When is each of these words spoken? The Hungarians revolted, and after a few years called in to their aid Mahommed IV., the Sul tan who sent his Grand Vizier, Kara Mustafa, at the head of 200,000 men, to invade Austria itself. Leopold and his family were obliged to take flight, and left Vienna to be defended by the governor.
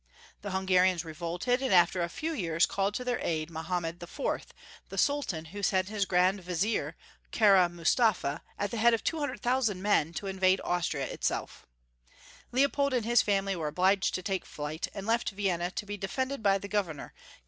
The 0.41 0.49
Hungarians 0.49 1.05
revolted, 1.05 1.61
and 1.61 1.71
after 1.71 2.01
a 2.01 2.09
few 2.09 2.33
years 2.33 2.65
called 2.65 2.95
in 2.95 2.97
to 2.97 3.03
their 3.03 3.19
aid 3.19 3.51
Mahommed 3.51 4.01
IV., 4.01 4.47
the 4.89 4.97
Sul 4.97 5.21
tan 5.21 5.45
who 5.53 5.61
sent 5.61 5.89
his 5.89 6.05
Grand 6.07 6.41
Vizier, 6.43 6.95
Kara 7.29 7.69
Mustafa, 7.69 8.41
at 8.57 8.71
the 8.71 8.77
head 8.77 8.95
of 8.95 9.03
200,000 9.03 9.79
men, 9.79 10.11
to 10.15 10.25
invade 10.25 10.59
Austria 10.63 11.05
itself. 11.05 11.67
Leopold 12.51 12.95
and 12.95 13.05
his 13.05 13.21
family 13.21 13.55
were 13.55 13.67
obliged 13.67 14.15
to 14.15 14.23
take 14.23 14.43
flight, 14.43 14.87
and 14.95 15.05
left 15.05 15.29
Vienna 15.29 15.69
to 15.69 15.85
be 15.85 15.97
defended 15.97 16.41
by 16.41 16.57
the 16.57 16.67
governor. 16.67 17.13